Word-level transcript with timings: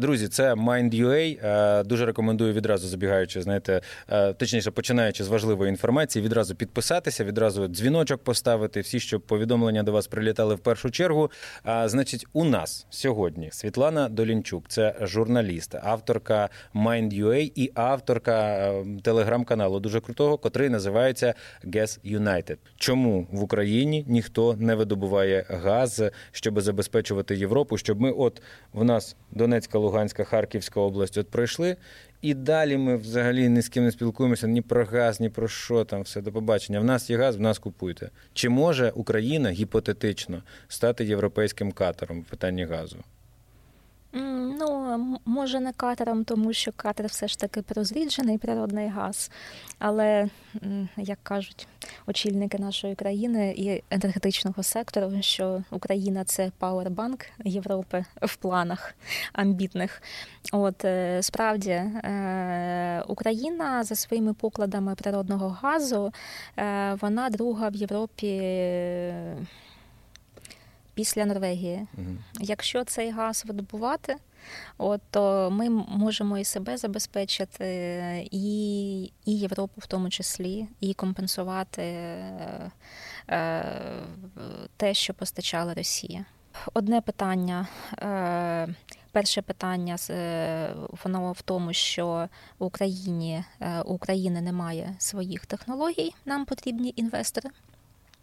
Друзі, 0.00 0.28
це 0.28 0.54
Mind.ua. 0.54 1.84
Дуже 1.84 2.06
рекомендую 2.06 2.52
відразу 2.52 2.88
забігаючи, 2.88 3.42
знаєте, 3.42 3.80
точніше 4.36 4.70
починаючи 4.70 5.24
з 5.24 5.28
важливої 5.28 5.70
інформації, 5.70 6.24
відразу 6.24 6.54
підписатися, 6.54 7.24
відразу 7.24 7.66
дзвіночок 7.66 8.24
поставити. 8.24 8.80
Всі, 8.80 9.00
щоб 9.00 9.20
повідомлення 9.20 9.82
до 9.82 9.92
вас 9.92 10.06
прилітали 10.06 10.54
в 10.54 10.58
першу 10.58 10.90
чергу. 10.90 11.30
Значить, 11.84 12.26
у 12.32 12.44
нас 12.44 12.86
сьогодні 12.90 13.50
Світлана 13.52 14.08
Долінчук, 14.08 14.64
це 14.68 14.94
журналіст, 15.00 15.74
авторка 15.82 16.48
Mind.ua 16.74 17.52
і 17.54 17.72
авторка 17.74 18.70
телеграм-каналу 19.02 19.80
дуже 19.80 20.00
крутого, 20.00 20.38
котрий 20.38 20.68
називається 20.68 21.34
Gas 21.64 22.18
United. 22.20 22.56
Чому 22.76 23.26
в 23.32 23.42
Україні 23.42 24.04
ніхто 24.08 24.56
не 24.56 24.74
видобуває 24.74 25.46
газ, 25.48 26.02
щоб 26.32 26.60
забезпечувати 26.60 27.36
Європу? 27.36 27.78
Щоб 27.78 28.00
ми, 28.00 28.10
от 28.10 28.42
в 28.72 28.84
нас 28.84 29.16
Донецька, 29.74 29.78
Луганська, 29.78 30.24
Харківська 30.24 30.80
область, 30.80 31.18
от 31.18 31.30
пройшли. 31.30 31.76
І 32.22 32.34
далі 32.34 32.76
ми 32.76 32.96
взагалі 32.96 33.48
ні 33.48 33.62
з 33.62 33.68
ким 33.68 33.84
не 33.84 33.92
спілкуємося 33.92 34.48
ні 34.48 34.62
про 34.62 34.84
газ, 34.84 35.20
ні 35.20 35.28
про 35.28 35.48
що 35.48 35.84
там, 35.84 36.02
все 36.02 36.20
до 36.20 36.32
побачення. 36.32 36.80
В 36.80 36.84
нас 36.84 37.10
є 37.10 37.16
газ, 37.16 37.36
в 37.36 37.40
нас 37.40 37.58
купуйте. 37.58 38.10
Чи 38.32 38.48
може 38.48 38.92
Україна 38.94 39.50
гіпотетично 39.50 40.42
стати 40.68 41.04
європейським 41.04 41.72
катером 41.72 42.20
в 42.20 42.24
питанні 42.24 42.64
газу? 42.64 42.96
Ну, 44.14 45.18
може, 45.24 45.60
не 45.60 45.72
катером, 45.72 46.24
тому 46.24 46.52
що 46.52 46.72
катер 46.76 47.06
все 47.06 47.28
ж 47.28 47.38
таки 47.38 47.62
прозріджений 47.62 48.38
природний 48.38 48.88
газ. 48.88 49.30
Але, 49.78 50.28
як 50.96 51.18
кажуть 51.22 51.68
очільники 52.06 52.58
нашої 52.58 52.94
країни 52.94 53.54
і 53.56 53.82
енергетичного 53.90 54.62
сектору, 54.62 55.12
що 55.20 55.62
Україна 55.70 56.24
це 56.24 56.50
пауербанк 56.58 57.20
Європи 57.44 58.04
в 58.22 58.36
планах 58.36 58.94
амбітних. 59.32 60.02
От 60.52 60.84
е, 60.84 61.22
справді 61.22 61.70
е, 61.70 63.04
Україна 63.08 63.84
за 63.84 63.94
своїми 63.94 64.34
покладами 64.34 64.94
природного 64.94 65.48
газу, 65.48 66.12
е, 66.58 66.94
вона 67.00 67.30
друга 67.30 67.68
в 67.68 67.74
Європі 67.74 68.42
після 70.94 71.26
Норвегії. 71.26 71.86
Угу. 71.98 72.16
Якщо 72.40 72.84
цей 72.84 73.10
газ 73.10 73.44
видобувати, 73.46 74.16
от, 74.78 75.00
то 75.10 75.50
ми 75.50 75.70
можемо 75.70 76.38
і 76.38 76.44
себе 76.44 76.76
забезпечити, 76.76 78.28
і 78.30 79.02
і 79.02 79.38
Європу 79.38 79.80
в 79.80 79.86
тому 79.86 80.10
числі, 80.10 80.66
і 80.80 80.94
компенсувати 80.94 81.82
е, 81.82 82.70
е, 83.28 83.64
те, 84.76 84.94
що 84.94 85.14
постачала 85.14 85.74
Росія. 85.74 86.24
Одне 86.74 87.00
питання. 87.00 87.66
Е, 88.02 88.74
Перше 89.14 89.42
питання 89.42 89.96
воно 91.04 91.32
в 91.32 91.42
тому, 91.42 91.72
що 91.72 92.28
в 92.58 92.64
Україні 92.64 93.44
е, 93.60 93.80
у 93.80 93.94
України 93.94 94.40
немає 94.40 94.94
своїх 94.98 95.46
технологій. 95.46 96.14
Нам 96.24 96.44
потрібні 96.44 96.92
інвестори 96.96 97.50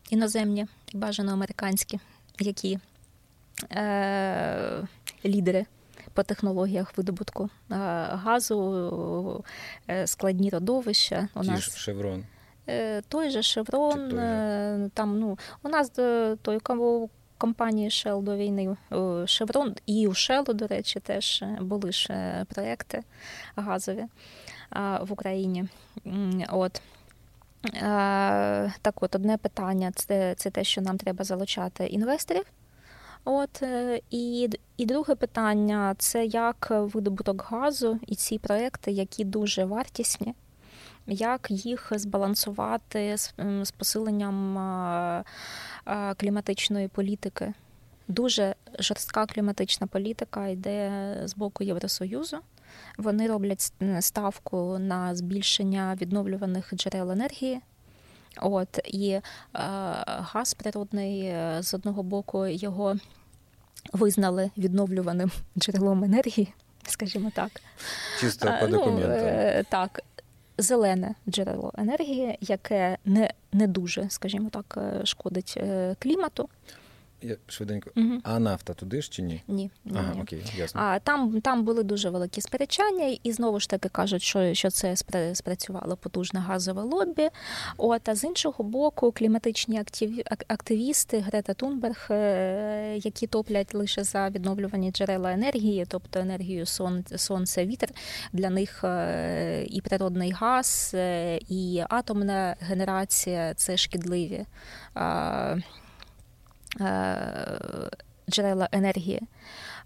іноземні, 0.10 0.68
бажано 0.94 1.32
американські 1.32 2.00
які 2.42 2.80
е, 3.72 4.88
лідери 5.26 5.66
по 6.14 6.24
технологіях 6.24 6.98
видобутку 6.98 7.44
е, 7.44 7.50
газу, 8.12 9.44
е, 9.90 10.08
складні 10.08 10.50
родовища. 10.50 11.28
У 11.36 11.42
Ті 11.42 11.50
нас 11.50 11.78
Шеврон. 11.78 12.24
Е, 12.70 13.02
той 13.02 13.30
же 13.30 13.42
Шеврон, 13.42 14.10
той 14.10 14.10
же? 14.10 14.90
там 14.94 15.20
ну 15.20 15.38
у 15.64 15.70
нас 15.70 15.90
той 16.42 16.60
компанії 17.38 17.90
Shell 17.90 18.22
до 18.22 18.38
війни 18.38 18.78
Шеврон 19.26 19.76
і 19.86 20.08
у 20.08 20.12
Shell, 20.12 20.54
до 20.54 20.68
речі, 20.68 21.00
теж 21.00 21.44
були 21.62 21.92
ж 21.92 22.14
проекти 22.54 23.04
газові 23.56 24.06
в 25.02 25.08
Україні. 25.10 25.66
От. 26.50 26.82
Так, 28.82 29.04
от 29.04 29.16
одне 29.16 29.38
питання 29.38 29.92
це 29.96 30.36
це 30.36 30.50
те, 30.50 30.64
що 30.64 30.82
нам 30.82 30.98
треба 30.98 31.24
залучати 31.24 31.86
інвесторів. 31.86 32.44
От 33.26 33.64
е, 33.64 34.02
І 34.10 34.50
і 34.78 34.86
друге 34.86 35.16
питання 35.16 35.96
це 35.98 36.26
як 36.26 36.68
видобуток 36.70 37.46
газу 37.50 38.00
і 38.08 38.16
ці 38.16 38.40
проекти, 38.40 38.92
які 38.92 39.24
дуже 39.24 39.66
вартісні, 39.66 40.36
як 41.08 41.52
їх 41.52 41.92
збалансувати 41.96 43.18
з, 43.18 43.34
з 43.64 43.72
посиленням 43.72 45.24
кліматичної 46.18 46.88
політики. 46.88 47.54
Дуже 48.08 48.56
жорстка 48.80 49.26
кліматична 49.26 49.88
політика 49.88 50.48
йде 50.48 51.16
з 51.26 51.36
боку 51.36 51.64
Євросоюзу. 51.64 52.38
Вони 52.98 53.28
роблять 53.28 53.74
ставку 54.00 54.78
на 54.80 55.16
збільшення 55.16 55.98
відновлюваних 56.02 56.74
джерел 56.76 57.12
енергії. 57.12 57.62
От 58.38 58.80
і 58.86 59.10
е, 59.10 59.22
газ 60.06 60.54
природний 60.54 61.22
е, 61.22 61.58
з 61.62 61.74
одного 61.74 62.04
боку 62.04 62.48
його 62.48 62.96
визнали 63.94 64.52
відновлюваним 64.58 65.32
джерелом 65.58 66.04
енергії, 66.04 66.54
скажімо 66.88 67.32
так. 67.36 67.52
Чисто 68.20 68.54
по 68.60 68.68
ну, 68.68 68.78
документам. 68.78 69.56
Ну, 69.58 69.64
так. 69.70 70.04
Зелене 70.58 71.16
джерело 71.30 71.72
енергії, 71.78 72.38
яке 72.42 72.98
не 73.06 73.34
не 73.54 73.68
дуже, 73.68 74.10
скажімо 74.10 74.50
так, 74.50 74.78
шкодить 75.04 75.58
клімату. 76.00 76.50
Я 77.22 77.36
швиденько. 77.48 77.92
Угу. 77.96 78.20
А 78.24 78.40
нафта 78.40 78.74
туди 78.74 79.02
ж 79.02 79.10
чи 79.10 79.22
ні? 79.22 79.44
Ні. 79.48 79.72
ні 79.86 79.98
ага, 79.98 80.14
ні. 80.16 80.22
окей, 80.22 80.44
ясно. 80.58 80.82
А 80.82 81.00
там 81.00 81.42
там 81.42 81.64
були 81.64 81.84
дуже 81.84 82.10
великі 82.10 82.42
сперечання, 82.42 83.18
і 83.24 83.32
знову 83.32 83.60
ж 83.60 83.70
таки 83.70 83.90
кажуть, 83.90 84.22
що 84.22 84.54
що 84.54 84.70
це 84.70 84.96
спрацювало 85.34 85.98
потужне 85.98 86.40
газове 86.40 86.82
лобі. 86.82 87.30
От 87.78 88.10
а 88.10 88.16
з 88.16 88.24
іншого 88.24 88.64
боку, 88.64 89.12
кліматичні 89.12 89.80
актив, 89.80 90.20
активісти 90.48 91.20
Грета 91.20 91.54
Тунберг, 91.54 92.08
е, 92.12 92.98
які 92.98 93.28
топлять 93.28 93.74
лише 93.74 94.04
за 94.04 94.30
відновлювані 94.30 94.92
джерела 94.92 95.32
енергії, 95.32 95.86
тобто 95.88 96.20
енергію 96.20 96.66
сон, 96.66 97.04
сонце, 97.16 97.66
вітер 97.66 97.90
для 98.34 98.50
них 98.50 98.84
е, 98.84 99.66
і 99.70 99.82
природний 99.82 100.32
газ, 100.32 100.92
е, 100.94 101.40
і 101.50 101.84
атомна 101.90 102.56
генерація 102.60 103.54
це 103.54 103.78
шкідливі. 103.78 104.46
Е, 106.80 107.90
джерела 108.30 108.70
енергії. 108.72 109.22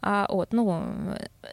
А 0.01 0.25
от 0.29 0.47
ну 0.51 0.83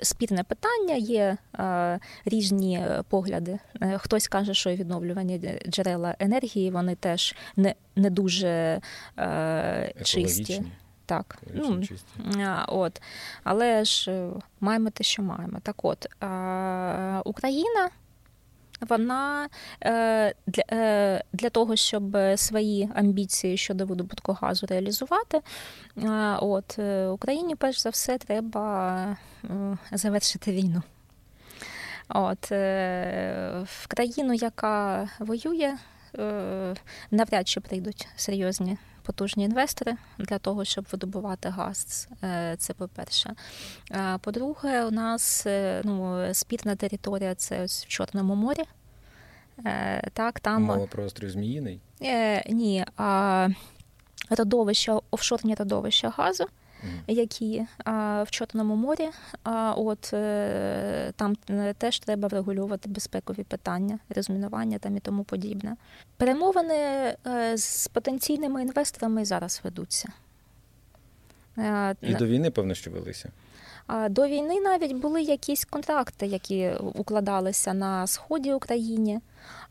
спірне 0.02 0.44
питання, 0.44 0.94
є 0.94 1.36
а, 1.52 1.98
різні 2.24 2.86
погляди. 3.08 3.58
Е, 3.80 3.98
хтось 3.98 4.28
каже, 4.28 4.54
що 4.54 4.70
відновлювані 4.70 5.60
джерела 5.68 6.14
енергії 6.18 6.70
вони 6.70 6.94
теж 6.94 7.34
не 7.56 7.74
не 7.96 8.10
дуже 8.10 8.80
а, 9.16 9.84
чисті. 10.04 10.62
Так, 11.06 11.42
ну, 11.54 11.82
от. 12.68 13.02
Але 13.44 13.84
ж 13.84 14.28
маємо 14.60 14.90
те, 14.90 15.04
що 15.04 15.22
маємо. 15.22 15.58
Так 15.62 15.84
от 15.84 16.06
а, 16.20 17.22
Україна 17.24 17.90
вона 18.88 19.48
е, 19.84 20.34
для 20.46 20.62
е, 20.72 21.22
для 21.32 21.50
того, 21.50 21.76
щоб 21.76 22.16
свої 22.36 22.88
амбіції 22.94 23.56
щодо 23.56 23.86
видобутку 23.86 24.32
газу 24.32 24.66
реалізувати, 24.66 25.40
е, 25.96 26.36
от 26.40 26.78
Україні 27.12 27.56
перш 27.56 27.82
за 27.82 27.90
все 27.90 28.18
треба 28.18 29.16
завершити 29.92 30.52
війну. 30.52 30.82
От 32.08 32.50
в 33.64 33.86
країну, 33.88 34.34
яка 34.34 35.08
воює, 35.18 35.74
навряд 37.10 37.48
чи 37.48 37.60
прийдуть 37.60 38.08
серйозні 38.16 38.76
потужні 39.02 39.44
інвестори 39.44 39.96
для 40.18 40.38
того, 40.38 40.64
щоб 40.64 40.86
видобувати 40.92 41.48
газ. 41.48 42.08
Це 42.58 42.74
по-перше. 42.74 43.34
По-друге, 44.20 44.84
у 44.84 44.90
нас 44.90 45.46
ну, 45.84 46.28
спірна 46.32 46.76
територія 46.76 47.34
це 47.34 47.62
ось 47.62 47.84
в 47.84 47.88
Чорному 47.88 48.34
морі. 48.34 48.64
Е, 49.66 50.10
так, 50.12 50.40
там... 50.40 50.62
Мова 50.62 50.86
про 50.86 51.04
острів 51.04 51.30
Зміїний? 51.30 51.80
Е, 52.02 52.52
Ні, 52.52 52.84
а 52.96 53.48
родовища, 54.30 55.00
офшорні 55.10 55.54
родовища 55.54 56.08
газу. 56.08 56.44
Які 57.06 57.66
а, 57.84 58.22
в 58.22 58.30
Чорному 58.30 58.76
морі, 58.76 59.08
а 59.44 59.74
от 59.76 60.10
е, 60.12 61.12
там 61.16 61.36
теж 61.78 61.98
треба 61.98 62.28
врегулювати 62.28 62.88
безпекові 62.88 63.42
питання, 63.42 63.98
розмінування 64.08 64.78
там 64.78 64.96
і 64.96 65.00
тому 65.00 65.24
подібне. 65.24 65.76
Перемовини 66.16 66.74
е, 66.74 67.56
з 67.56 67.88
потенційними 67.88 68.62
інвесторами 68.62 69.24
зараз 69.24 69.60
ведуться. 69.64 70.08
І 72.02 72.14
до 72.14 72.26
війни, 72.26 72.50
певно, 72.50 72.74
що 72.74 72.90
велися. 72.90 73.30
До 74.10 74.26
війни 74.26 74.60
навіть 74.60 74.92
були 74.92 75.22
якісь 75.22 75.64
контракти, 75.64 76.26
які 76.26 76.70
укладалися 76.94 77.74
на 77.74 78.06
сході 78.06 78.52
України, 78.52 79.20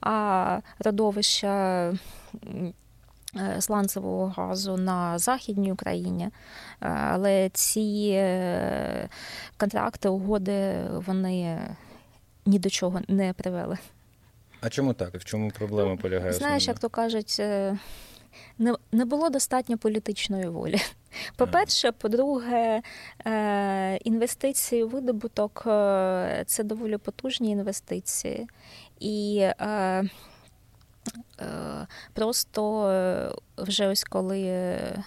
а 0.02 0.60
родовища 0.80 1.94
Е, 2.34 2.74
сланцевого 3.60 4.28
газу 4.28 4.78
на 4.78 5.20
Західній 5.20 5.72
Україні, 5.72 6.24
е, 6.24 6.32
але 6.90 7.50
ці 7.50 8.12
е, 8.14 9.10
контракти, 9.58 10.10
угоди, 10.10 10.74
вони 10.92 11.60
ні 12.46 12.60
до 12.60 12.70
чого 12.70 13.02
не 13.08 13.34
привели. 13.34 13.78
А 14.62 14.70
чому 14.70 14.94
так? 14.94 15.16
В 15.16 15.24
чому 15.26 15.52
проблема 15.52 15.96
полягає? 15.96 16.34
Знаєш, 16.34 16.68
як 16.68 16.80
то 16.80 16.90
кажуть, 16.90 17.42
не 18.58 18.76
не 18.92 19.06
було 19.06 19.30
достатньо 19.30 19.78
політичної 19.78 20.48
волі. 20.48 20.78
По-перше, 21.36 21.92
по-друге, 21.92 22.82
інвестиції 24.04 24.84
у 24.84 24.88
видобуток 24.88 25.62
це 26.46 26.64
доволі 26.64 26.98
потужні 26.98 27.52
інвестиції. 27.52 28.48
І 29.00 29.38
Е, 29.62 30.04
просто 32.14 32.90
е, 32.90 33.32
вже 33.58 33.88
ось 33.88 34.04
коли 34.04 34.42
е, 34.42 35.04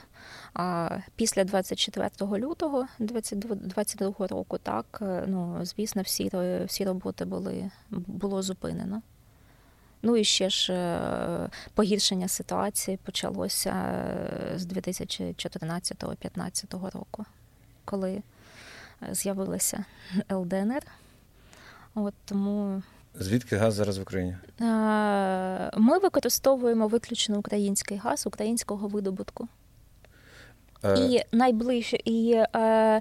після 1.17 1.45
24 1.45 2.11
лютого 2.23 2.87
2022 2.99 4.27
року, 4.27 4.59
так 4.59 5.03
ну 5.27 5.59
звісно, 5.63 6.03
всі 6.03 6.31
всі 6.67 6.85
роботи 6.85 7.25
були 7.25 7.71
було 7.91 8.43
зупинено. 8.43 9.03
Ну 10.03 10.17
і 10.17 10.25
ще 10.25 10.51
ж 10.51 11.49
погіршення 11.75 12.29
ситуації 12.29 12.99
почалося 13.05 14.05
з 14.57 14.67
2014-2015 14.67 16.91
року, 16.91 17.25
коли 17.85 18.23
з'явилася 19.11 19.85
ЛДНР. 20.33 20.83
От 21.95 22.15
тому 22.25 22.83
Звідки 23.15 23.57
газ 23.57 23.75
зараз 23.75 23.99
в 23.99 24.03
Україні? 24.03 24.37
Ми 25.77 25.99
використовуємо 25.99 26.89
виключно 26.89 27.39
український 27.39 27.97
газ 27.97 28.27
українського 28.27 28.89
видобутку. 28.89 29.49
Е... 30.85 30.99
І 30.99 31.23
найближче, 31.33 31.99
і 32.05 32.33
е, 32.33 32.49
е, 32.61 33.01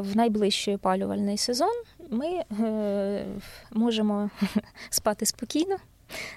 в 0.00 0.16
найближчий 0.16 0.74
опалювальний 0.74 1.38
сезон 1.38 1.82
ми 2.10 2.26
е, 2.26 3.24
можемо 3.70 4.30
спати 4.90 5.26
спокійно. 5.26 5.76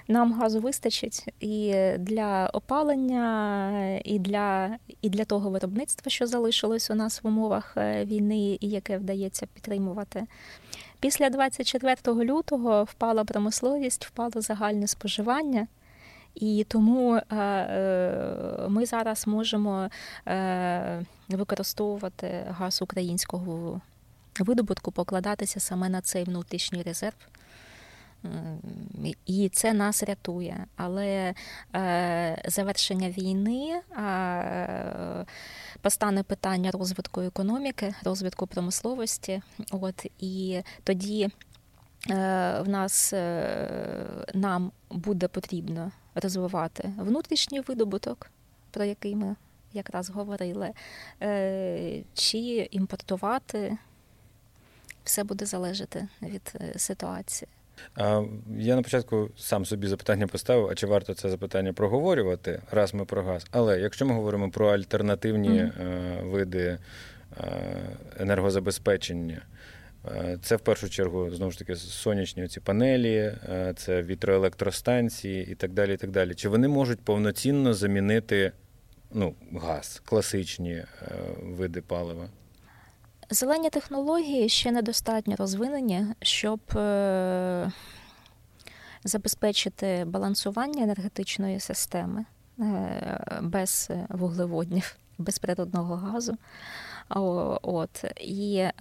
Нам 0.08 0.32
газу 0.32 0.60
вистачить 0.60 1.26
і 1.40 1.74
для 1.98 2.50
опалення, 2.52 4.00
і 4.04 4.18
для 4.18 4.78
і 5.02 5.10
для 5.10 5.24
того 5.24 5.50
виробництва, 5.50 6.10
що 6.10 6.26
залишилось 6.26 6.90
у 6.90 6.94
нас 6.94 7.22
в 7.22 7.26
умовах 7.26 7.74
е, 7.76 8.04
війни, 8.04 8.58
і 8.60 8.68
яке 8.68 8.98
вдається 8.98 9.46
підтримувати. 9.46 10.26
Після 11.00 11.30
24 11.30 12.24
лютого 12.24 12.84
впала 12.84 13.24
промисловість, 13.24 14.06
впало 14.06 14.40
загальне 14.40 14.86
споживання. 14.86 15.66
І 16.34 16.66
тому 16.68 17.14
е, 17.14 17.36
е, 17.36 18.68
ми 18.68 18.86
зараз 18.86 19.26
можемо 19.26 19.88
використовувати 21.28 22.46
газ 22.48 22.82
українського 22.82 23.80
видобутку, 24.40 24.92
покладатися 24.92 25.60
саме 25.60 25.88
на 25.88 26.00
цей 26.00 26.24
внутрішній 26.24 26.82
резерв. 26.82 27.16
І 29.26 29.48
це 29.48 29.72
нас 29.72 30.02
рятує. 30.02 30.66
Але 30.76 31.34
завершення 32.48 33.10
війни 33.10 33.80
постане 35.84 36.22
питання 36.22 36.70
розвитку 36.70 37.20
економіки, 37.20 37.94
розвитку 38.04 38.46
промисловості. 38.46 39.42
От 39.70 40.06
і 40.18 40.62
тоді 40.84 41.22
е, 41.24 41.30
в 42.60 42.68
нас 42.68 43.12
е, 43.12 44.26
нам 44.34 44.72
буде 44.90 45.28
потрібно 45.28 45.92
розвивати 46.14 46.92
внутрішній 46.98 47.60
видобуток, 47.60 48.30
про 48.70 48.84
який 48.84 49.16
ми 49.16 49.36
якраз 49.72 50.10
говорили, 50.10 50.70
е, 51.22 52.02
чи 52.14 52.38
імпортувати. 52.70 53.78
Все 55.04 55.24
буде 55.24 55.46
залежати 55.46 56.08
від 56.22 56.54
ситуації. 56.76 57.48
Я 58.56 58.76
на 58.76 58.82
початку 58.82 59.30
сам 59.36 59.64
собі 59.64 59.86
запитання 59.86 60.26
поставив, 60.26 60.68
а 60.68 60.74
чи 60.74 60.86
варто 60.86 61.14
це 61.14 61.30
запитання 61.30 61.72
проговорювати, 61.72 62.62
раз 62.70 62.94
ми 62.94 63.04
про 63.04 63.22
газ. 63.22 63.46
Але 63.50 63.80
якщо 63.80 64.06
ми 64.06 64.14
говоримо 64.14 64.50
про 64.50 64.68
альтернативні 64.68 65.48
mm-hmm. 65.48 66.30
види 66.30 66.58
е, 66.60 66.78
енергозабезпечення, 68.18 69.42
е, 70.06 70.38
це 70.42 70.56
в 70.56 70.60
першу 70.60 70.90
чергу 70.90 71.30
знову 71.30 71.52
ж 71.52 71.58
таки 71.58 71.76
сонячні 71.76 72.48
ці 72.48 72.60
панелі, 72.60 73.32
це 73.76 74.02
вітроелектростанції 74.02 75.46
і 75.52 75.54
так 75.54 75.72
далі. 75.72 75.94
і 75.94 75.96
так 75.96 76.10
далі. 76.10 76.34
Чи 76.34 76.48
вони 76.48 76.68
можуть 76.68 77.00
повноцінно 77.00 77.74
замінити 77.74 78.52
ну, 79.12 79.34
газ, 79.52 80.02
класичні 80.04 80.84
види 81.42 81.80
палива? 81.80 82.28
Зелені 83.30 83.70
технології 83.70 84.48
ще 84.48 84.72
недостатньо 84.72 85.36
розвинені, 85.36 86.06
щоб 86.22 86.60
е, 86.76 87.72
забезпечити 89.04 90.04
балансування 90.06 90.82
енергетичної 90.82 91.60
системи 91.60 92.24
е, 92.58 93.40
без 93.42 93.90
вуглеводнів, 94.08 94.96
без 95.18 95.38
природного 95.38 95.96
газу. 95.96 96.36
От. 97.62 98.04
І 98.20 98.56
е, 98.56 98.72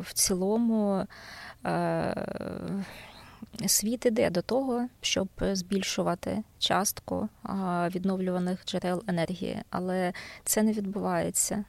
в 0.00 0.12
цілому 0.12 1.06
світ 3.66 4.06
іде 4.06 4.30
до 4.30 4.42
того, 4.42 4.88
щоб 5.00 5.28
збільшувати 5.40 6.42
частку 6.58 7.28
відновлюваних 7.94 8.64
джерел 8.66 9.02
енергії, 9.06 9.62
але 9.70 10.12
це 10.44 10.62
не 10.62 10.72
відбувається 10.72 11.64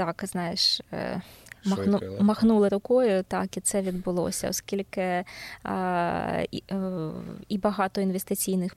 так, 0.00 0.24
знаєш. 0.26 0.80
Е, 0.92 1.20
махну, 1.64 2.00
махнули 2.20 2.68
рукою, 2.68 3.22
так 3.22 3.56
і 3.56 3.60
це 3.60 3.82
відбулося, 3.82 4.48
оскільки 4.48 5.24
а, 5.62 6.44
і, 6.50 6.62
е, 6.70 7.10
і 7.48 7.58
багато 7.58 8.00
інвестиційних 8.00 8.74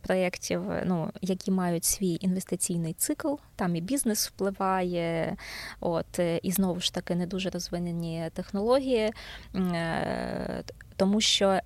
проєктів, 0.00 0.62
ну, 0.84 1.10
які 1.20 1.50
мають 1.50 1.84
свій 1.84 2.18
інвестиційний 2.20 2.92
цикл, 2.92 3.34
там 3.56 3.76
і 3.76 3.80
бізнес 3.80 4.28
впливає, 4.28 5.36
от 5.80 6.18
і 6.42 6.52
знову 6.52 6.80
ж 6.80 6.94
таки 6.94 7.14
не 7.14 7.26
дуже 7.26 7.50
розвинені 7.50 8.30
технології, 8.34 9.12
е, 9.54 10.62
тому 10.96 11.20
що 11.20 11.60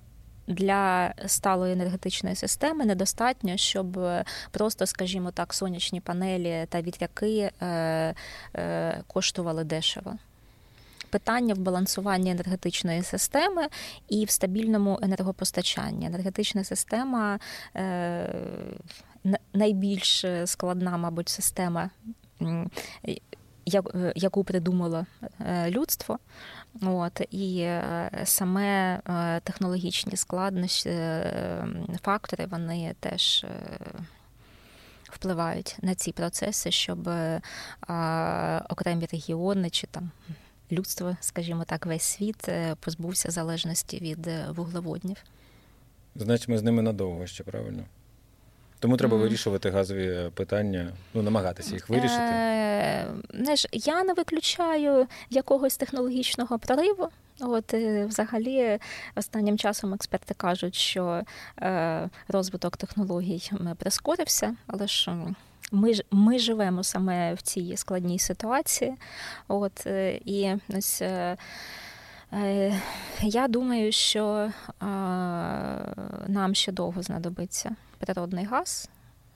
для 0.47 1.13
сталої 1.25 1.73
енергетичної 1.73 2.35
системи 2.35 2.85
недостатньо, 2.85 3.57
щоб 3.57 3.99
просто, 4.51 4.85
скажімо 4.85 5.31
так, 5.31 5.53
сонячні 5.53 6.01
панелі 6.01 6.65
та 6.69 6.81
вітряки 6.81 7.51
е, 7.61 8.15
е, 8.55 9.03
коштували 9.07 9.63
дешево. 9.63 10.17
Питання 11.09 11.53
в 11.53 11.57
балансуванні 11.57 12.31
енергетичної 12.31 13.03
системи 13.03 13.67
і 14.09 14.25
в 14.25 14.29
стабільному 14.29 14.99
енергопостачанні. 15.01 16.05
Енергетична 16.05 16.63
система 16.63 17.39
е, 17.75 18.35
найбільш 19.53 20.25
складна, 20.45 20.97
мабуть, 20.97 21.29
система, 21.29 21.89
яку 24.15 24.43
придумало 24.43 25.05
людство. 25.67 26.19
От 26.81 27.21
І 27.31 27.59
е, 27.59 28.09
саме 28.23 28.95
е, 28.95 29.39
технологічні 29.39 30.17
складнощі, 30.17 30.89
е, 30.89 31.67
фактори, 32.03 32.45
вони 32.45 32.95
теж 32.99 33.45
впливають 35.03 35.77
на 35.81 35.95
ці 35.95 36.11
процеси, 36.11 36.71
щоб 36.71 37.09
окремі 38.69 39.05
регіони 39.11 39.69
чи 39.69 39.87
там 39.87 40.11
людство, 40.71 41.17
скажімо 41.21 41.63
так, 41.63 41.85
весь 41.85 42.03
світ 42.03 42.49
позбувся 42.79 43.31
залежності 43.31 43.99
від 43.99 44.29
вуглеводнів. 44.55 45.17
Значить, 46.15 46.47
ми 46.47 46.57
з 46.57 46.63
ними 46.63 46.81
надовго 46.81 47.27
ще 47.27 47.43
правильно? 47.43 47.83
Тому 48.81 48.97
треба 48.97 49.17
mm. 49.17 49.19
вирішувати 49.19 49.69
газові 49.69 50.07
е, 50.07 50.29
питання, 50.33 50.93
ну 51.13 51.21
намагатися 51.21 51.73
їх 51.73 51.89
вирішити. 51.89 52.21
Е, 52.21 53.07
знаєш, 53.33 53.67
Я 53.71 54.03
не 54.03 54.13
виключаю 54.13 55.07
якогось 55.29 55.77
технологічного 55.77 56.59
прориву. 56.59 57.09
От 57.39 57.73
е, 57.73 58.05
взагалі 58.05 58.79
останнім 59.15 59.57
часом 59.57 59.93
експерти 59.93 60.33
кажуть, 60.33 60.75
що 60.75 61.21
е, 61.61 62.09
розвиток 62.27 62.77
технологій 62.77 63.51
прискорився, 63.77 64.55
але 64.67 64.87
ж. 64.87 65.11
Ми 65.73 65.93
ми 66.11 66.39
живемо 66.39 66.83
саме 66.83 67.33
в 67.33 67.41
цій 67.41 67.77
складній 67.77 68.19
ситуації. 68.19 68.93
От 69.47 69.85
і 70.25 70.55
ось 70.77 71.01
е, 71.01 71.37
я 73.21 73.47
думаю, 73.47 73.91
що 73.91 74.25
е, 74.27 74.51
нам 76.27 76.55
ще 76.55 76.71
довго 76.71 77.01
знадобиться 77.01 77.75
природний 78.01 78.45
газ. 78.45 78.89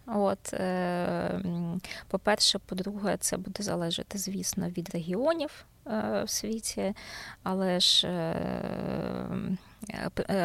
От, 0.08 0.54
По-перше, 2.08 2.60
по-друге, 2.60 3.18
це 3.20 3.38
буде 3.38 3.64
залежати, 3.64 4.18
звісно, 4.18 4.70
від 4.70 4.90
регіонів 4.90 5.66
в 6.24 6.26
світі, 6.28 6.94
але 7.44 7.80
ж 7.80 8.08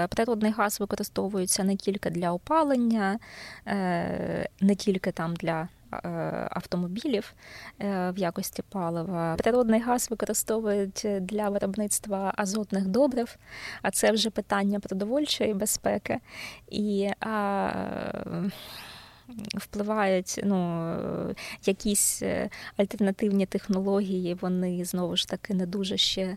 природний 0.08 0.52
газ 0.52 0.80
використовується 0.80 1.64
не 1.64 1.76
тільки 1.76 2.10
для 2.10 2.32
опалення, 2.32 3.18
не 4.60 4.74
тільки 4.76 5.12
там 5.12 5.36
для 5.36 5.68
Е, 5.79 5.79
автомобілів 6.50 7.34
е, 7.80 8.10
в 8.10 8.18
якості 8.18 8.62
палива. 8.68 9.36
Природний 9.38 9.80
газ 9.80 10.10
використовують 10.10 11.06
для 11.20 11.48
виробництва 11.48 12.32
азотних 12.36 12.86
добрив, 12.86 13.36
а 13.82 13.90
це 13.90 14.12
вже 14.12 14.30
питання 14.30 14.80
продовольчої 14.80 15.54
безпеки. 15.54 16.18
І 16.68 17.10
а, 17.20 17.70
Впливають 19.54 20.40
ну, 20.44 20.94
якісь 21.66 22.22
е, 22.22 22.50
альтернативні 22.76 23.46
технології, 23.46 24.34
вони 24.34 24.84
знову 24.84 25.16
ж 25.16 25.28
таки 25.28 25.54
не 25.54 25.66
дуже 25.66 25.96
ще 25.96 26.36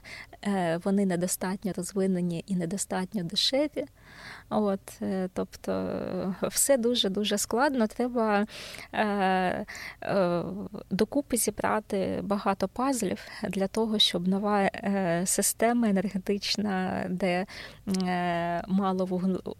вони 0.84 1.06
недостатньо 1.06 1.74
розвинені 1.76 2.44
і 2.48 2.56
недостатньо 2.56 3.24
дешеві. 3.24 3.86
От, 4.50 5.02
е, 5.02 5.30
Тобто 5.34 6.36
все 6.42 6.78
дуже-дуже 6.78 7.38
складно. 7.38 7.88
Треба 7.88 8.46
е, 8.94 9.66
е, 10.02 10.44
докупи 10.90 11.38
зібрати 11.38 12.20
багато 12.24 12.68
пазлів 12.68 13.20
для 13.50 13.68
того, 13.68 14.00
щоб 14.00 14.28
нова 14.28 14.62
е, 14.62 15.24
система 15.26 15.90
енергетична, 15.90 17.06
де 17.10 17.46
е, 18.04 18.64
мало 18.68 19.06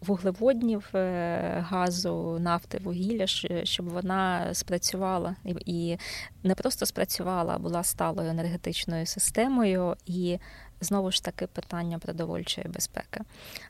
вуглеводнів, 0.00 0.90
е, 0.94 1.64
газу, 1.68 2.38
нафти, 2.40 2.78
вугілля, 2.84 3.26
щоб 3.64 3.88
вона 3.88 4.54
спрацювала 4.54 5.36
і 5.66 5.96
не 6.42 6.54
просто 6.54 6.86
спрацювала, 6.86 7.54
а 7.54 7.58
була 7.58 7.82
сталою 7.82 8.30
енергетичною 8.30 9.06
системою. 9.06 9.96
і 10.06 10.38
знову 10.84 11.10
ж 11.10 11.24
таки 11.24 11.46
питання 11.46 11.98
продовольчої 11.98 12.66
безпеки. 12.68 13.20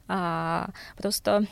А, 0.08 0.66
Просто 0.96 1.46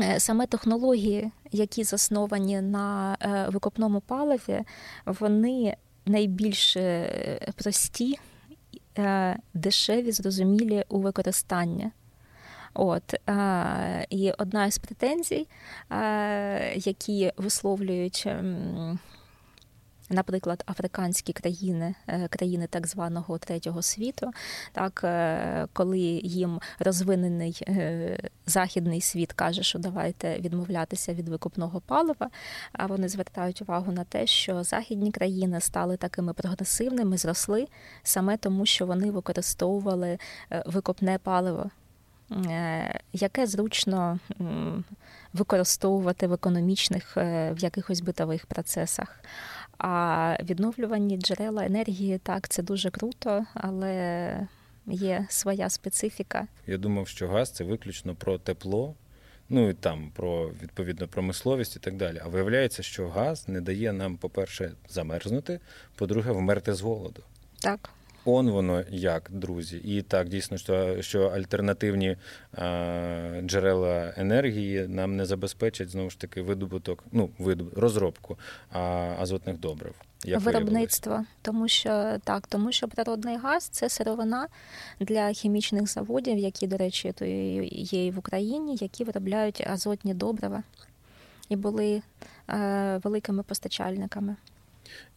е, 0.00 0.20
саме 0.20 0.46
технології, 0.46 1.30
які 1.52 1.84
засновані 1.84 2.60
на 2.60 3.16
е, 3.20 3.48
викопному 3.48 4.00
паливі, 4.00 4.60
вони 5.06 5.76
найбільш 6.06 6.76
е, 6.76 7.52
прості, 7.56 8.18
дешеві, 9.54 10.12
зрозумілі 10.12 10.84
у 10.88 10.98
використанні. 10.98 11.90
От 12.74 13.14
і 14.10 14.32
одна 14.38 14.66
із 14.66 14.78
претензій, 14.78 15.48
які 16.74 17.32
висловлюють 17.36 18.28
наприклад, 20.12 20.64
африканські 20.66 21.32
країни, 21.32 21.94
е, 22.06 22.28
країни 22.28 22.66
так 22.70 22.86
званого 22.86 23.38
третього 23.38 23.82
світу, 23.82 24.30
так 24.72 25.00
е, 25.04 25.66
коли 25.72 25.98
їм 26.24 26.60
розвинений 26.78 27.62
е, 27.68 28.18
західний 28.46 29.00
світ 29.00 29.32
каже, 29.32 29.62
що 29.62 29.78
давайте 29.78 30.38
відмовлятися 30.38 31.14
від 31.14 31.28
викупного 31.28 31.80
палива, 31.80 32.30
а 32.72 32.86
вони 32.86 33.08
звертають 33.08 33.62
увагу 33.62 33.92
на 33.92 34.04
те, 34.04 34.26
що 34.26 34.64
західні 34.64 35.10
країни 35.10 35.60
стали 35.60 35.96
такими 35.96 36.32
прогресивними, 36.32 37.16
зросли 37.16 37.66
саме 38.02 38.36
тому, 38.36 38.66
що 38.66 38.86
вони 38.86 39.10
використовували 39.10 40.18
викопне 40.66 41.18
паливо. 41.22 41.70
Яке 43.12 43.46
зручно 43.46 44.18
використовувати 45.32 46.26
в 46.26 46.32
економічних 46.32 47.16
в 47.16 47.56
якихось 47.58 48.00
битових 48.00 48.46
процесах. 48.46 49.18
А 49.84 50.36
відновлювані 50.42 51.16
джерела 51.16 51.64
енергії 51.64 52.18
так, 52.18 52.48
це 52.48 52.62
дуже 52.62 52.90
круто, 52.90 53.46
але 53.54 54.48
є 54.86 55.26
своя 55.28 55.70
специфіка. 55.70 56.46
Я 56.66 56.78
думав, 56.78 57.08
що 57.08 57.28
газ 57.28 57.50
це 57.50 57.64
виключно 57.64 58.14
про 58.14 58.38
тепло, 58.38 58.94
ну 59.48 59.68
і 59.68 59.74
там 59.74 60.10
про 60.14 60.50
відповідно 60.62 61.08
промисловість 61.08 61.76
і 61.76 61.78
так 61.78 61.96
далі. 61.96 62.20
А 62.24 62.28
виявляється, 62.28 62.82
що 62.82 63.08
газ 63.08 63.48
не 63.48 63.60
дає 63.60 63.92
нам, 63.92 64.16
по-перше, 64.16 64.72
замерзнути, 64.88 65.60
по-друге, 65.94 66.32
вмерти 66.32 66.74
з 66.74 66.80
голоду. 66.80 67.22
Так. 67.60 67.90
Он 68.24 68.50
воно 68.50 68.84
як, 68.90 69.30
друзі, 69.30 69.76
і 69.76 70.02
так 70.02 70.28
дійсно, 70.28 70.58
що 70.58 71.02
що 71.02 71.22
альтернативні 71.22 72.16
а, 72.52 73.40
джерела 73.42 74.14
енергії 74.16 74.88
нам 74.88 75.16
не 75.16 75.26
забезпечать 75.26 75.90
знову 75.90 76.10
ж 76.10 76.18
таки 76.18 76.42
видобуток, 76.42 77.04
ну 77.12 77.30
видоб, 77.38 77.78
розробку 77.78 78.38
а, 78.72 78.80
азотних 79.18 79.60
добрив. 79.60 79.94
Як 80.24 80.40
Виробництво, 80.40 81.24
тому 81.42 81.68
що 81.68 82.18
так, 82.24 82.46
тому 82.46 82.72
що 82.72 82.88
природний 82.88 83.36
газ 83.36 83.64
це 83.64 83.88
сировина 83.88 84.48
для 85.00 85.32
хімічних 85.32 85.86
заводів, 85.86 86.38
які, 86.38 86.66
до 86.66 86.76
речі, 86.76 87.12
то 87.12 87.24
є 87.24 88.06
і 88.06 88.10
в 88.10 88.18
Україні, 88.18 88.76
які 88.80 89.04
виробляють 89.04 89.66
азотні 89.66 90.14
добрива 90.14 90.62
і 91.48 91.56
були 91.56 92.02
е, 92.48 93.00
великими 93.04 93.42
постачальниками 93.42 94.36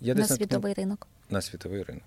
Я 0.02 0.16
на 0.16 0.28
світовий 0.28 0.74
ринок. 0.74 1.08
На 1.30 1.42
світовий 1.42 1.84
ринок. 1.84 2.04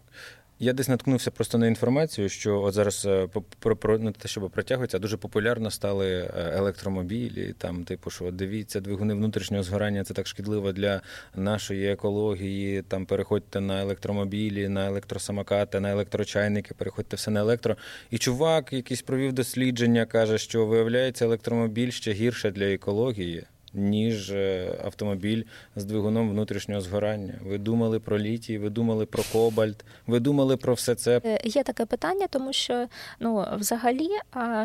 Я 0.61 0.73
десь 0.73 0.89
наткнувся 0.89 1.31
просто 1.31 1.59
на 1.59 1.67
інформацію, 1.67 2.29
що 2.29 2.63
от 2.63 2.75
зараз 2.75 3.07
е, 3.07 3.29
про, 3.59 3.77
про 3.77 3.99
не 3.99 4.13
те, 4.13 4.29
щоб 4.29 4.51
протягується, 4.51 4.99
дуже 4.99 5.17
популярно 5.17 5.71
стали 5.71 6.11
е, 6.11 6.31
електромобілі. 6.37 7.55
Там, 7.59 7.85
типу, 7.85 8.11
що 8.11 8.31
дивіться, 8.31 8.81
двигуни 8.81 9.15
внутрішнього 9.15 9.63
згорання 9.63 10.05
це 10.05 10.15
так 10.15 10.27
шкідливо 10.27 10.73
для 10.73 11.01
нашої 11.35 11.93
екології. 11.93 12.83
Там 12.83 13.07
переходьте 13.07 13.61
на 13.61 13.81
електромобілі, 13.81 14.69
на 14.69 14.87
електросамокати, 14.87 15.81
на 15.81 15.91
електрочайники, 15.91 16.75
переходьте 16.75 17.17
все 17.17 17.31
на 17.31 17.41
електро. 17.41 17.77
І 18.11 18.19
чувак, 18.19 18.73
якийсь 18.73 19.03
провів 19.03 19.33
дослідження, 19.33 20.07
каже, 20.07 20.39
що 20.39 20.67
виявляється 20.67 21.25
електромобіль 21.25 21.91
ще 21.91 22.13
гірше 22.13 22.51
для 22.51 22.65
екології 22.65 23.47
ніж 23.75 24.31
е, 24.31 24.79
автомобіль 24.85 25.45
з 25.77 25.85
двигуном 25.85 26.31
внутрішнього 26.31 26.81
згорання. 26.81 27.35
Ви 27.43 27.59
думали 27.59 28.01
про 28.01 28.19
літій, 28.19 28.59
ви 28.59 28.71
думали 28.71 29.07
про 29.07 29.23
кобальт, 29.33 29.85
ви 30.07 30.21
думали 30.21 30.57
про 30.57 30.75
все 30.75 30.95
це. 30.95 31.21
Е, 31.25 31.41
є 31.45 31.63
таке 31.63 31.87
питання, 31.87 32.27
тому 32.31 32.53
що 32.53 32.87
ну 33.21 33.47
взагалі 33.53 34.09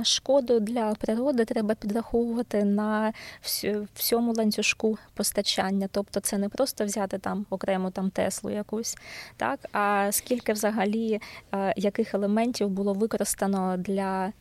шкоду 0.04 0.60
для 0.60 0.94
природи 0.94 1.46
треба 1.46 1.76
підраховувати 1.76 2.64
на 2.64 3.14
всьому 3.94 4.34
ланцюжку 4.34 4.98
постачання. 5.14 5.90
Тобто, 5.92 6.20
це 6.20 6.38
не 6.38 6.50
просто 6.50 6.86
взяти 6.86 7.18
там 7.18 7.46
окрему 7.50 7.92
там 7.92 8.10
Теслу 8.10 8.50
якусь, 8.50 8.98
так 9.38 9.60
а 9.72 10.10
скільки 10.12 10.54
взагалі 10.54 11.20
е, 11.54 11.74
яких 11.78 12.14
елементів 12.14 12.70
було 12.70 12.94
використано 12.94 13.78
для 13.78 14.34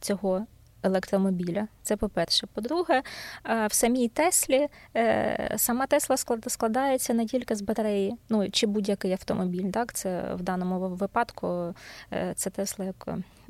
цього 0.00 0.46
електромобіля. 0.82 1.68
Це 1.82 1.96
по-перше. 1.96 2.46
По-друге, 2.54 3.02
е, 3.44 3.66
в 3.66 3.72
самій 3.72 4.08
Теслі 4.08 4.68
е, 4.96 5.54
сама 5.56 5.86
Тесла 5.86 6.16
складається 6.46 7.14
не 7.14 7.26
тільки 7.26 7.54
з 7.54 7.62
батареї, 7.62 8.16
ну 8.28 8.50
чи 8.50 8.66
будь-який 8.66 9.12
автомобіль. 9.12 9.70
Так, 9.70 9.92
це 9.92 10.34
в 10.34 10.42
даному 10.42 10.88
випадку 10.88 11.74
е, 12.12 12.32
це 12.36 12.50
Тесла 12.50 12.84
як 12.84 13.08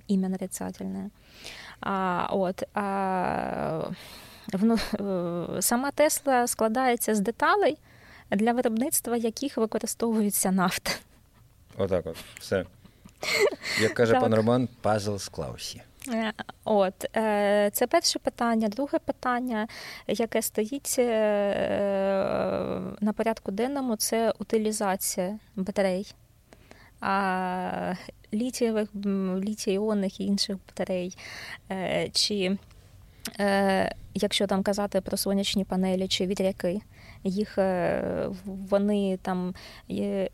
ім'я 0.09 0.29
нарицательне. 0.29 1.11
А, 1.81 2.27
от, 2.31 2.63
а, 2.75 3.91
Сама 5.61 5.91
Тесла 5.91 6.47
складається 6.47 7.15
з 7.15 7.21
деталей, 7.21 7.79
для 8.31 8.53
виробництва 8.53 9.17
яких 9.17 9.57
використовується 9.57 10.51
нафта. 10.53 10.91
Отак, 11.77 12.07
от, 12.07 12.17
все. 12.41 12.65
Як 13.81 13.95
каже 13.95 14.21
пан 14.21 14.35
Роман, 14.35 14.69
пазл 14.83 15.17
склався. 15.17 15.83
Е, 16.13 16.33
от 16.65 17.17
е, 17.17 17.71
це 17.73 17.87
перше 17.87 18.19
питання. 18.19 18.69
Друге 18.69 18.99
питання, 18.99 19.69
яке 20.07 20.43
стоїть 20.43 20.97
е, 20.99 21.05
на 23.01 23.13
порядку 23.13 23.53
денному, 23.53 23.97
це 23.97 24.33
утилізація 24.39 25.39
батарей. 25.57 26.15
А 27.01 27.95
літієвих, 28.33 28.89
літій-іонних 29.45 30.21
і 30.21 30.25
інших 30.25 30.57
батарей. 30.69 31.17
Чи 32.13 32.59
якщо 34.15 34.47
там 34.47 34.63
казати 34.63 35.01
про 35.01 35.17
сонячні 35.17 35.65
панелі 35.65 36.09
чи 36.09 36.27
вітряки, 36.27 36.81
їх 37.25 37.59
е, 37.59 38.31
вони 38.45 39.19
там 39.23 39.55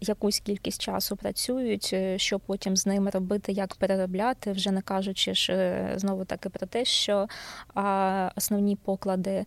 якусь 0.01 0.41
кількість 0.41 0.83
часу 0.83 1.17
працюють, 1.17 1.91
е, 1.93 2.19
що 2.19 2.39
потім 2.39 2.77
з 2.77 2.87
ними 2.87 3.11
робити, 3.11 3.53
як 3.53 3.75
переробляти, 3.75 4.53
вже 4.53 4.71
не 4.71 4.81
кажучи 4.81 5.35
ж 5.35 5.53
е, 5.53 5.93
знову 5.97 6.25
таки 6.25 6.49
про 6.49 6.67
те, 6.67 6.85
що 6.85 7.29
основні 8.37 8.77
поклади. 8.77 9.45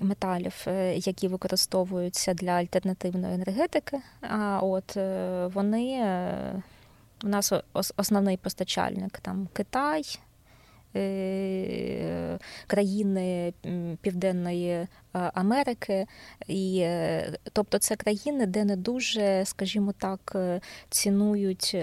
Металів, 0.00 0.66
які 0.94 1.28
використовуються 1.28 2.34
для 2.34 2.50
альтернативної 2.50 3.34
енергетики, 3.34 3.98
а 4.20 4.60
от 4.62 4.96
вони 5.54 6.02
у 7.24 7.28
нас 7.28 7.52
основний 7.96 8.36
постачальник 8.36 9.18
там 9.20 9.48
Китай, 9.52 10.02
е, 10.96 11.95
країни 12.66 13.52
Південної 14.00 14.86
Америки, 15.12 16.06
і 16.46 16.86
тобто 17.52 17.78
це 17.78 17.96
країни, 17.96 18.46
де 18.46 18.64
не 18.64 18.76
дуже, 18.76 19.42
скажімо 19.44 19.94
так, 19.98 20.36
цінують 20.90 21.76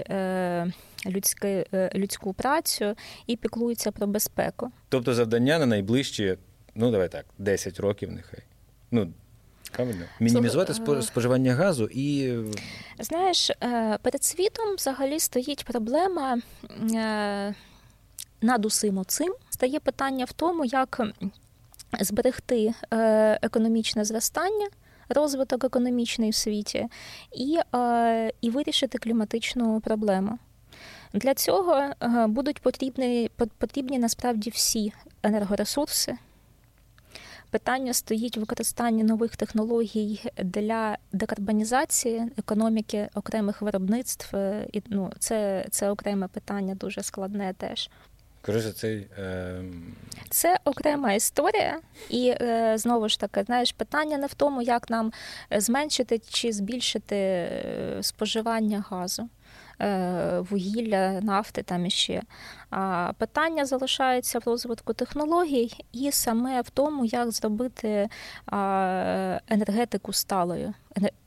людське, 1.06 1.64
людську 1.94 2.32
працю 2.32 2.94
і 3.26 3.36
піклуються 3.36 3.92
про 3.92 4.06
безпеку. 4.06 4.70
Тобто 4.88 5.14
завдання 5.14 5.58
на 5.58 5.66
найближчі, 5.66 6.36
ну 6.74 6.90
давай 6.90 7.08
так, 7.08 7.26
10 7.38 7.80
років 7.80 8.12
нехай. 8.12 8.40
Ну, 8.90 9.12
Правильно, 9.72 10.04
мінімізувати 10.20 10.74
споживання 11.02 11.54
газу 11.54 11.88
і 11.92 12.34
знаєш, 12.98 13.50
перед 14.02 14.24
світом 14.24 14.74
взагалі 14.76 15.20
стоїть 15.20 15.64
проблема 15.64 16.38
над 18.44 18.64
усім 18.64 19.04
цим 19.04 19.34
стає 19.50 19.80
питання 19.80 20.24
в 20.24 20.32
тому, 20.32 20.64
як 20.64 21.00
зберегти 22.00 22.74
е, 22.92 23.38
економічне 23.42 24.04
зростання, 24.04 24.68
розвиток 25.08 25.64
економічний 25.64 26.30
в 26.30 26.34
світі, 26.34 26.86
і, 27.32 27.58
е, 27.74 28.32
і 28.40 28.50
вирішити 28.50 28.98
кліматичну 28.98 29.80
проблему. 29.80 30.38
Для 31.12 31.34
цього 31.34 31.74
е, 31.74 31.92
будуть 32.26 32.62
потрібні, 32.62 33.30
потрібні 33.58 33.98
насправді 33.98 34.50
всі 34.50 34.92
енергоресурси. 35.22 36.16
Питання 37.50 37.92
стоїть 37.92 38.36
використання 38.36 39.04
нових 39.04 39.36
технологій 39.36 40.20
для 40.38 40.98
декарбонізації 41.12 42.32
економіки 42.38 43.08
окремих 43.14 43.62
виробництв. 43.62 44.36
І 44.72 44.82
ну, 44.86 45.12
це, 45.18 45.66
це 45.70 45.90
окреме 45.90 46.28
питання, 46.28 46.74
дуже 46.74 47.02
складне 47.02 47.54
теж. 47.58 47.90
Коротше, 48.46 48.72
цей 48.72 49.06
е... 49.18 49.62
це 50.30 50.58
окрема 50.64 51.12
історія, 51.12 51.80
і 52.10 52.34
е, 52.40 52.74
знову 52.78 53.08
ж 53.08 53.20
таки, 53.20 53.42
знаєш, 53.42 53.72
питання 53.72 54.18
не 54.18 54.26
в 54.26 54.34
тому, 54.34 54.62
як 54.62 54.90
нам 54.90 55.12
зменшити 55.50 56.18
чи 56.18 56.52
збільшити 56.52 57.16
е, 57.16 57.98
споживання 58.00 58.84
газу, 58.90 59.28
е, 59.80 60.38
вугілля, 60.50 61.20
нафти 61.20 61.62
там 61.62 61.86
іще. 61.86 62.22
А 62.70 63.12
питання 63.18 63.66
залишається 63.66 64.38
в 64.38 64.42
розвитку 64.46 64.92
технологій, 64.92 65.72
і 65.92 66.12
саме 66.12 66.60
в 66.60 66.70
тому, 66.70 67.04
як 67.04 67.30
зробити 67.30 68.08
енергетику 69.48 70.12
сталою. 70.12 70.74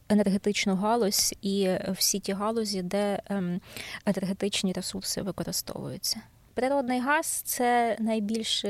Енергетичну 0.09 0.75
галузь 0.75 1.35
і 1.41 1.69
всі 1.89 2.19
ті 2.19 2.33
галузі, 2.33 2.81
де 2.81 3.19
ем, 3.29 3.61
енергетичні 4.05 4.73
ресурси 4.73 5.21
використовуються. 5.21 6.21
Природний 6.57 6.99
газ 6.99 7.25
це 7.27 7.97
найбільш 7.99 8.65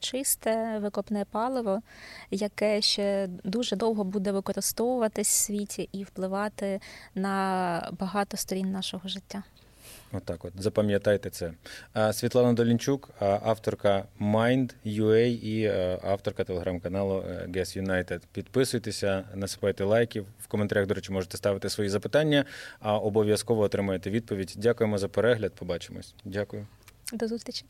чисте 0.00 0.78
викопне 0.78 1.24
паливо, 1.30 1.82
яке 2.30 2.80
ще 2.80 3.28
дуже 3.44 3.76
довго 3.76 4.04
буде 4.04 4.32
використовуватись 4.32 5.28
в 5.28 5.44
світі 5.44 5.88
і 5.92 6.04
впливати 6.04 6.80
на 7.14 7.92
багато 7.98 8.36
сторін 8.36 8.72
нашого 8.72 9.08
життя. 9.08 9.42
Отак, 10.12 10.44
от, 10.44 10.52
запам'ятайте 10.58 11.30
це. 11.30 11.52
Світлана 12.12 12.52
Долінчук, 12.52 13.10
авторка 13.20 14.04
Mind.ua 14.20 15.24
і 15.24 15.66
авторка 16.04 16.44
телеграм-каналу 16.44 17.24
е, 17.28 17.46
Guess 17.48 17.82
United. 17.82 18.20
Підписуйтеся, 18.32 19.24
насипайте 19.34 19.84
лайків. 19.84 20.26
В 20.40 20.46
коментарях, 20.48 20.86
до 20.86 20.94
речі, 20.94 21.12
можете 21.12 21.36
ставити 21.36 21.68
свої 21.68 21.90
запитання, 21.90 22.44
а 22.80 22.98
обов'язково 22.98 23.62
отримаєте 23.62 24.10
відповідь. 24.10 24.54
Дякуємо 24.56 24.98
за 24.98 25.08
перегляд. 25.08 25.52
Побачимось. 25.52 26.14
Дякую. 26.24 26.66
До 27.12 27.28
зустрічі. 27.28 27.64